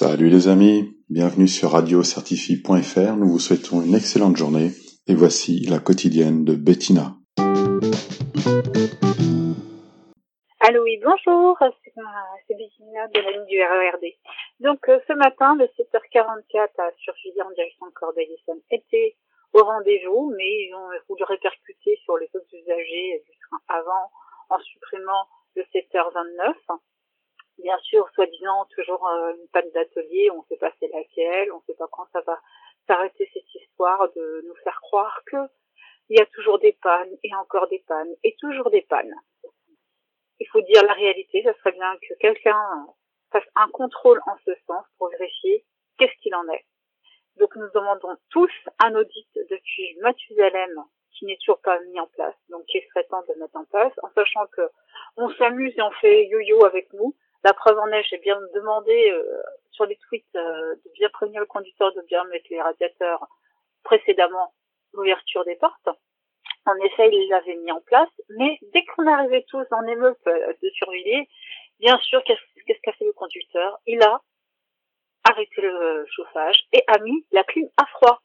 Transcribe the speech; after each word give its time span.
Salut 0.00 0.30
les 0.30 0.46
amis, 0.46 0.94
bienvenue 1.10 1.48
sur 1.48 1.72
radiocertifie.fr. 1.72 3.16
Nous 3.16 3.26
vous 3.26 3.40
souhaitons 3.40 3.82
une 3.82 3.96
excellente 3.96 4.36
journée 4.36 4.70
et 5.08 5.14
voici 5.16 5.66
la 5.66 5.80
quotidienne 5.80 6.44
de 6.44 6.54
Bettina. 6.54 7.18
Allô, 10.60 10.84
oui, 10.84 11.02
bonjour, 11.02 11.58
c'est 11.58 12.54
Bettina 12.54 13.08
de 13.08 13.18
la 13.18 13.30
ligne 13.32 13.46
du 13.50 13.58
RERD. 13.58 14.06
Donc 14.60 14.88
euh, 14.88 15.00
ce 15.08 15.14
matin, 15.14 15.56
le 15.56 15.64
7h44 15.66 16.78
à 16.78 16.92
surveiller 17.02 17.42
en 17.42 17.50
direction 17.50 17.86
de 17.86 17.92
Corbeil-Essonne 17.98 18.62
était 18.70 19.16
au 19.52 19.64
rendez-vous, 19.64 20.32
mais 20.38 20.46
ils 20.46 20.74
ont 20.76 20.94
voulu 21.08 21.24
répercuter 21.24 21.98
sur 22.04 22.16
les 22.18 22.30
autres 22.34 22.54
usagers 22.54 23.24
du 23.26 23.36
train 23.50 23.58
avant 23.66 24.12
en 24.48 24.60
supprimant 24.60 25.26
le 25.56 25.64
7h29 25.74 26.54
bien 27.68 27.78
sûr, 27.80 28.08
soi-disant, 28.14 28.64
toujours 28.74 29.06
euh, 29.06 29.34
une 29.34 29.48
panne 29.48 29.70
d'atelier, 29.74 30.30
on 30.30 30.38
ne 30.38 30.46
sait 30.48 30.56
pas 30.56 30.72
c'est 30.80 30.88
laquelle, 30.88 31.52
on 31.52 31.56
ne 31.56 31.62
sait 31.66 31.74
pas 31.74 31.86
quand 31.92 32.06
ça 32.14 32.22
va 32.22 32.40
s'arrêter 32.86 33.28
cette 33.34 33.54
histoire 33.54 34.10
de 34.16 34.42
nous 34.48 34.54
faire 34.64 34.80
croire 34.80 35.20
que 35.26 35.36
il 36.08 36.18
y 36.18 36.22
a 36.22 36.24
toujours 36.32 36.58
des 36.58 36.72
pannes 36.72 37.14
et 37.22 37.34
encore 37.34 37.68
des 37.68 37.84
pannes 37.86 38.14
et 38.24 38.34
toujours 38.40 38.70
des 38.70 38.80
pannes. 38.80 39.14
Il 40.40 40.48
faut 40.48 40.62
dire 40.62 40.82
la 40.82 40.94
réalité, 40.94 41.42
ça 41.42 41.52
serait 41.58 41.72
bien 41.72 41.94
que 41.98 42.14
quelqu'un 42.14 42.86
fasse 43.30 43.44
un 43.54 43.68
contrôle 43.68 44.22
en 44.24 44.36
ce 44.46 44.52
sens 44.66 44.86
pour 44.96 45.10
vérifier 45.10 45.66
qu'est-ce 45.98 46.16
qu'il 46.22 46.34
en 46.34 46.48
est. 46.48 46.64
Donc 47.36 47.54
nous 47.56 47.68
demandons 47.74 48.16
tous 48.30 48.50
un 48.78 48.94
audit 48.94 49.28
depuis 49.50 49.94
Mathusalem 50.00 50.84
qui 51.12 51.26
n'est 51.26 51.36
toujours 51.36 51.60
pas 51.60 51.78
mis 51.80 52.00
en 52.00 52.06
place, 52.06 52.34
donc 52.48 52.62
il 52.72 52.82
serait 52.88 53.04
temps 53.04 53.24
de 53.28 53.38
mettre 53.38 53.56
en 53.56 53.66
place, 53.66 53.92
en 54.02 54.10
sachant 54.14 54.46
que 54.46 54.62
on 55.18 55.28
s'amuse 55.34 55.76
et 55.76 55.82
on 55.82 55.90
fait 55.90 56.26
yo-yo 56.28 56.64
avec 56.64 56.90
nous, 56.94 57.14
la 57.44 57.52
preuve 57.52 57.78
en 57.78 57.86
est, 57.88 58.02
j'ai 58.04 58.18
bien 58.18 58.38
demandé 58.54 59.10
euh, 59.10 59.42
sur 59.70 59.86
les 59.86 59.96
tweets 59.96 60.24
euh, 60.34 60.74
de 60.84 60.90
bien 60.94 61.08
prévenir 61.10 61.40
le 61.40 61.46
conducteur 61.46 61.92
de 61.94 62.02
bien 62.02 62.24
mettre 62.24 62.46
les 62.50 62.60
radiateurs 62.60 63.26
précédemment 63.84 64.52
l'ouverture 64.92 65.44
des 65.44 65.56
portes. 65.56 65.88
En 66.66 66.74
effet, 66.76 67.08
il 67.12 67.28
l'avait 67.30 67.56
mis 67.56 67.72
en 67.72 67.80
place, 67.80 68.10
mais 68.30 68.58
dès 68.74 68.84
qu'on 68.84 69.06
arrivait 69.06 69.44
tous 69.48 69.64
en 69.70 69.86
émeute 69.86 70.18
euh, 70.26 70.52
de 70.62 70.70
surveiller, 70.70 71.28
bien 71.78 71.98
sûr, 71.98 72.22
qu'est-ce 72.24 72.80
qu'a 72.82 72.92
fait 72.92 73.04
le 73.04 73.12
conducteur? 73.12 73.78
Il 73.86 74.02
a 74.02 74.20
arrêté 75.24 75.60
le 75.60 76.06
chauffage 76.10 76.66
et 76.72 76.82
a 76.86 76.98
mis 76.98 77.24
la 77.32 77.44
clim 77.44 77.68
à 77.76 77.86
froid 77.86 78.20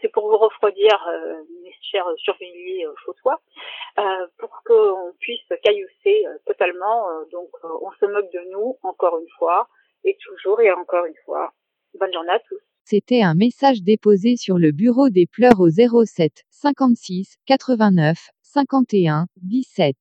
c'est 0.00 0.08
pour 0.12 0.28
vous 0.28 0.36
refroidir, 0.36 1.06
euh, 1.08 1.42
mes 1.82 1.88
chers 1.90 2.06
surveillés 2.18 2.86
euh, 2.86 2.92
chautois, 3.04 3.40
euh, 3.98 4.26
pour 4.38 4.50
qu'on 4.64 5.12
puisse 5.18 5.40
caillousser 5.62 6.26
euh, 6.26 6.38
totalement. 6.46 7.06
donc, 7.30 7.50
on 7.62 7.90
se 8.00 8.06
moque 8.06 8.32
de 8.32 8.50
nous, 8.50 8.76
encore 8.82 9.18
une 9.18 9.28
fois, 9.38 9.68
et 10.04 10.16
toujours 10.22 10.60
et 10.60 10.72
encore 10.72 11.06
une 11.06 11.16
fois. 11.24 11.52
Bonne 11.98 12.12
journée 12.12 12.32
à 12.32 12.40
tous. 12.40 12.60
C'était 12.84 13.22
un 13.22 13.34
message 13.34 13.82
déposé 13.82 14.36
sur 14.36 14.58
le 14.58 14.72
bureau 14.72 15.08
des 15.08 15.26
pleurs 15.26 15.60
au 15.60 15.68
07 15.70 16.44
56 16.50 17.36
89 17.46 18.18
51 18.42 19.26
17. 19.36 19.96